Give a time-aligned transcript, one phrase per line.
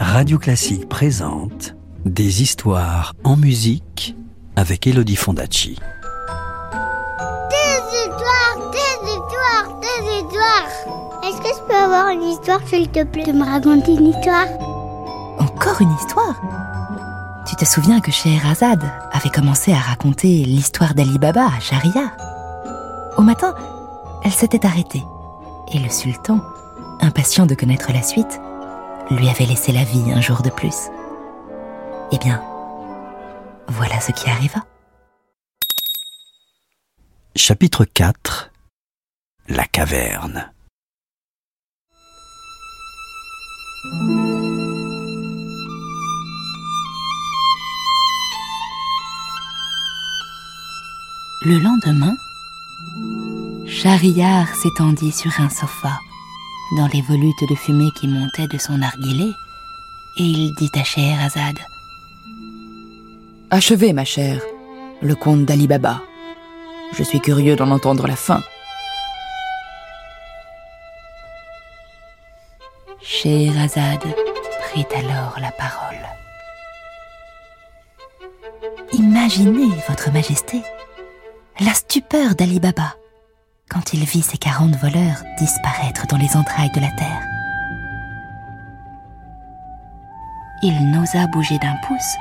[0.00, 4.16] Radio Classique présente Des histoires en musique
[4.56, 5.78] avec Elodie Fondacci.
[7.50, 10.68] Des histoires, des histoires, des histoires.
[11.24, 14.46] Est-ce que je peux avoir une histoire, s'il te plaît, de me raconter une histoire?
[15.38, 16.40] Encore une histoire?
[17.48, 22.12] Tu te souviens que Scheherazade avait commencé à raconter l'histoire d'Ali Baba à Sharia?
[23.16, 23.54] Au matin,
[24.24, 25.04] elle s'était arrêtée
[25.72, 26.40] et le sultan,
[27.00, 28.40] impatient de connaître la suite,
[29.10, 30.88] lui avait laissé la vie un jour de plus.
[32.12, 32.42] Eh bien,
[33.68, 34.64] voilà ce qui arriva.
[37.36, 38.50] Chapitre 4
[39.48, 40.52] La caverne
[51.44, 52.16] Le lendemain,
[53.66, 56.00] Shahriar s'étendit sur un sofa,
[56.76, 59.32] dans les volutes de fumée qui montaient de son narguilé,
[60.16, 61.58] et il dit à Scheherazade
[63.50, 64.42] Achevez, ma chère,
[65.00, 66.02] le conte d'Ali Baba.
[66.92, 68.42] Je suis curieux d'en entendre la fin.
[73.00, 74.04] Scheherazade
[74.64, 75.96] prit alors la parole.
[78.92, 80.62] Imaginez, Votre Majesté,
[81.60, 82.94] la stupeur d'Ali Baba
[83.68, 87.22] quand il vit ses quarante voleurs disparaître dans les entrailles de la terre.
[90.62, 92.16] Il n'osa bouger d'un pouce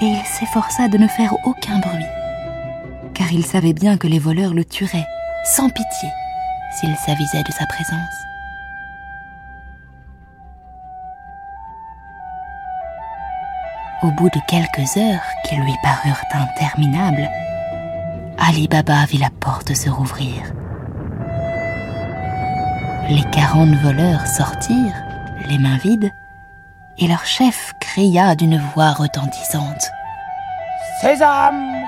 [0.00, 2.04] et il s'efforça de ne faire aucun bruit,
[3.14, 5.06] car il savait bien que les voleurs le tueraient
[5.44, 6.08] sans pitié
[6.78, 7.98] s'ils s'avisaient de sa présence.
[14.02, 17.30] Au bout de quelques heures qui lui parurent interminables,
[18.36, 20.52] Ali Baba vit la porte se rouvrir.
[23.08, 25.02] Les quarante voleurs sortirent,
[25.48, 26.10] les mains vides,
[26.98, 29.90] et leur chef cria d'une voix retentissante.
[31.00, 31.84] Sésame,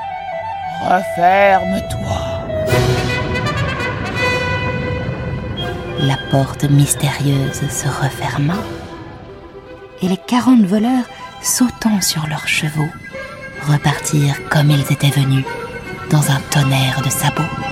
[0.82, 2.44] referme-toi.
[6.00, 8.56] La porte mystérieuse se referma,
[10.02, 11.06] et les quarante voleurs,
[11.42, 12.90] sautant sur leurs chevaux,
[13.68, 15.44] repartirent comme ils étaient venus,
[16.10, 17.63] dans un tonnerre de sabots.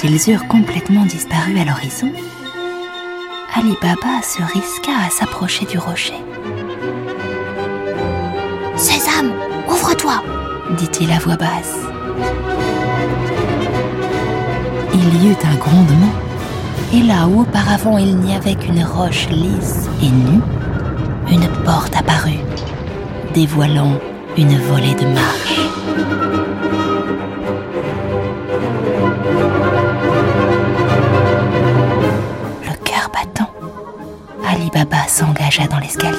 [0.00, 2.12] Quand ils eurent complètement disparu à l'horizon,
[3.54, 6.14] Ali Baba se risqua à s'approcher du rocher.
[8.76, 9.32] Sésame,
[9.68, 10.22] ouvre-toi
[10.78, 11.74] dit-il à voix basse.
[14.94, 16.12] Il y eut un grondement,
[16.94, 20.42] et là où auparavant il n'y avait qu'une roche lisse et nue,
[21.28, 22.44] une porte apparut,
[23.34, 23.98] dévoilant
[24.36, 25.58] une volée de marches.
[34.78, 36.14] Baba s'engagea dans l'escalier.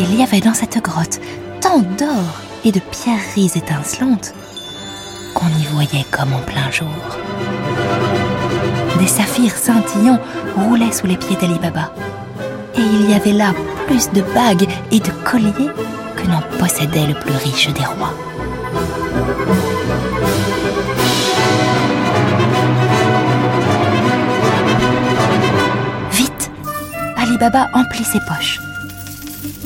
[0.00, 1.20] Il y avait dans cette grotte
[1.60, 4.34] tant d'or et de pierreries étincelantes
[5.32, 6.88] qu'on y voyait comme en plein jour.
[8.98, 10.18] Des saphirs scintillants
[10.56, 11.92] roulaient sous les pieds d'Ali Baba.
[12.76, 13.54] Et il y avait là
[13.86, 15.70] plus de bagues et de colliers
[16.16, 18.31] que n'en possédait le plus riche des rois.
[26.12, 26.50] Vite
[27.16, 28.60] Ali Baba emplit ses poches.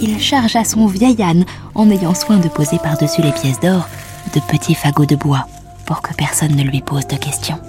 [0.01, 1.45] Il chargea son vieil âne
[1.75, 3.89] en ayant soin de poser par-dessus les pièces d'or
[4.35, 5.47] de petits fagots de bois
[5.87, 7.61] pour que personne ne lui pose de questions.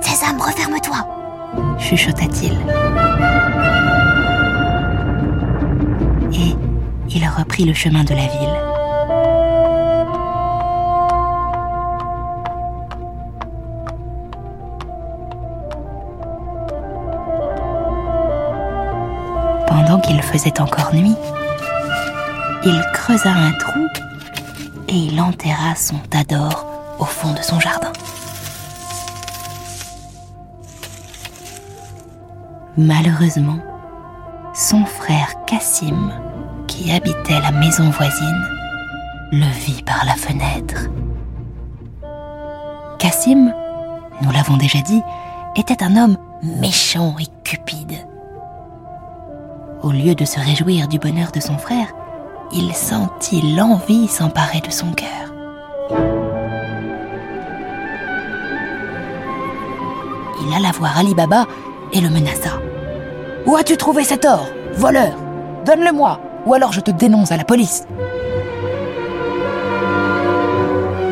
[0.00, 1.06] Sésame, referme-toi
[1.78, 2.52] chuchota-t-il.
[6.32, 6.56] Et
[7.14, 8.71] il reprit le chemin de la ville.
[20.32, 21.14] Faisait encore nuit,
[22.64, 23.86] il creusa un trou
[24.88, 26.64] et il enterra son tas d'or
[26.98, 27.92] au fond de son jardin.
[32.78, 33.58] Malheureusement,
[34.54, 36.10] son frère Cassim,
[36.66, 38.48] qui habitait la maison voisine,
[39.32, 40.88] le vit par la fenêtre.
[42.98, 43.52] Cassim,
[44.22, 45.02] nous l'avons déjà dit,
[45.56, 48.06] était un homme méchant et cupide.
[49.82, 51.88] Au lieu de se réjouir du bonheur de son frère,
[52.52, 55.08] il sentit l'envie s'emparer de son cœur.
[60.40, 61.46] Il alla voir Ali Baba
[61.92, 62.60] et le menaça.
[63.44, 64.46] Où as-tu trouvé cet or,
[64.76, 65.14] voleur?
[65.66, 67.84] Donne-le-moi, ou alors je te dénonce à la police.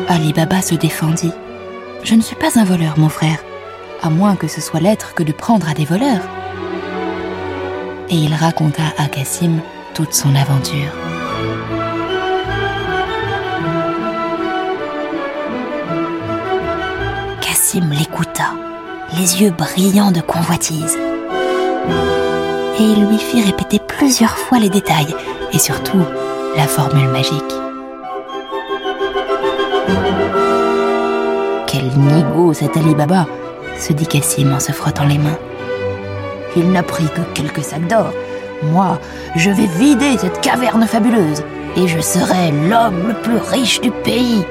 [0.07, 1.33] Ali Baba se défendit.
[2.03, 3.39] Je ne suis pas un voleur, mon frère,
[4.01, 6.21] à moins que ce soit l'être que de prendre à des voleurs.
[8.13, 9.61] Et il raconta à Cassim
[9.93, 10.91] toute son aventure.
[17.39, 18.51] Cassim l'écouta,
[19.17, 20.97] les yeux brillants de convoitise.
[22.79, 25.15] Et il lui fit répéter plusieurs fois les détails
[25.53, 26.03] et surtout
[26.57, 27.53] la formule magique.
[31.65, 33.25] Quel nigo cet Ali Baba
[33.79, 35.37] se dit Cassim en se frottant les mains.
[36.55, 38.13] Il n'a pris que quelques sacs d'or.
[38.63, 38.99] Moi,
[39.35, 41.43] je vais vider cette caverne fabuleuse
[41.75, 44.45] et je serai l'homme le plus riche du pays.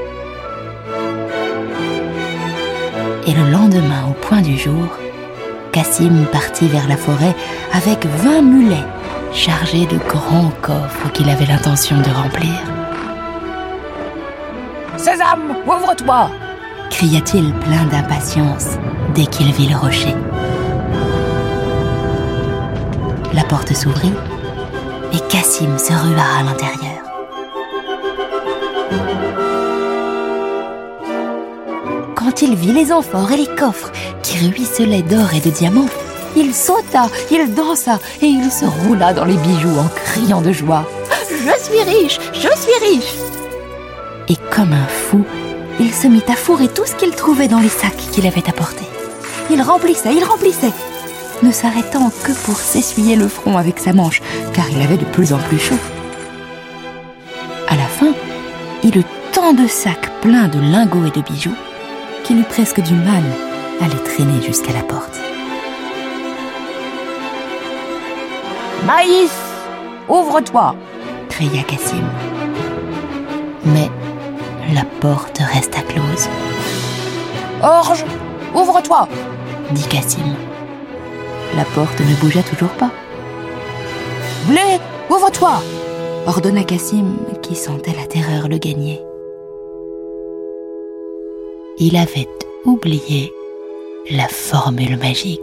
[3.26, 4.88] Et le lendemain, au point du jour,
[5.72, 7.34] Cassim partit vers la forêt
[7.72, 8.86] avec vingt mulets
[9.32, 12.58] chargés de grands coffres qu'il avait l'intention de remplir.
[14.96, 16.30] Sésame, ouvre-toi
[16.90, 18.76] cria-t-il plein d'impatience
[19.14, 20.14] dès qu'il vit le rocher.
[23.32, 24.12] La porte s'ouvrit
[25.12, 27.00] et Cassim se rua à l'intérieur.
[32.16, 33.92] Quand il vit les amphores et les coffres
[34.22, 35.88] qui ruisselaient d'or et de diamants,
[36.36, 40.84] il sauta, il dansa et il se roula dans les bijoux en criant de joie.
[41.28, 43.14] Je suis riche, je suis riche
[44.28, 45.24] Et comme un fou,
[45.78, 48.88] il se mit à fourrer tout ce qu'il trouvait dans les sacs qu'il avait apportés.
[49.50, 50.72] Il remplissait, il remplissait,
[51.42, 54.20] ne s'arrêtant que pour s'essuyer le front avec sa manche,
[54.52, 55.78] car il avait de plus en plus chaud.
[57.68, 58.12] À la fin,
[58.82, 61.54] il eut tant de sacs pleins de lingots et de bijoux
[62.24, 63.22] qu'il eut presque du mal
[63.80, 65.18] à les traîner jusqu'à la porte.
[68.84, 69.32] Maïs,
[70.08, 70.74] ouvre-toi
[71.28, 72.04] cria Cassim.
[73.64, 73.88] Mais
[74.74, 76.28] la porte resta close.
[77.62, 78.04] Orge,
[78.54, 79.08] ouvre-toi
[79.72, 80.34] dit Cassim.
[81.56, 82.90] La porte ne bougea toujours pas.
[84.46, 85.60] Blé, ouvre-toi
[86.26, 89.00] ordonna Cassim qui sentait la terreur le gagner.
[91.78, 92.28] Il avait
[92.64, 93.32] oublié
[94.10, 95.40] la formule magique.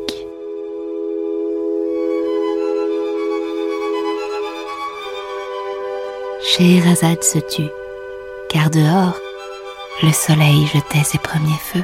[6.43, 7.69] Scheherazade se tut,
[8.49, 9.19] car dehors,
[10.03, 11.83] le soleil jetait ses premiers feux.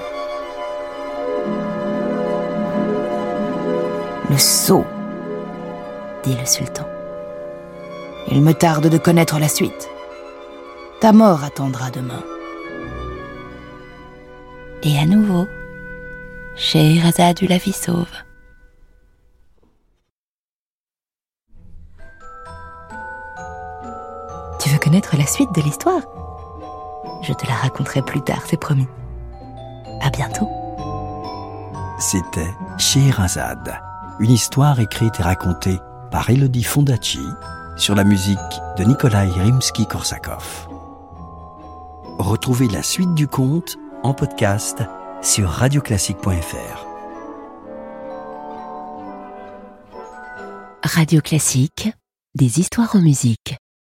[4.34, 4.84] Le sot,
[6.24, 6.88] dit le sultan.
[8.32, 9.88] Il me tarde de connaître la suite.
[11.02, 12.24] Ta mort attendra demain.
[14.82, 15.46] Et à nouveau,
[16.56, 18.10] Scheherazade eut la vie sauve.
[24.60, 26.02] Tu veux connaître la suite de l'histoire?
[27.22, 28.88] Je te la raconterai plus tard, c'est promis.
[30.02, 30.50] À bientôt.
[32.00, 33.80] C'était Scheherazade,
[34.20, 35.80] une histoire écrite et racontée
[36.12, 37.26] par Elodie Fondacci
[37.78, 38.38] sur la musique
[38.78, 40.68] de Nikolai Rimsky-Korsakov.
[42.20, 44.84] Retrouvez la suite du conte en podcast
[45.22, 46.86] sur radioclassique.fr.
[50.84, 51.92] Radio Classique,
[52.36, 53.56] des histoires en musique.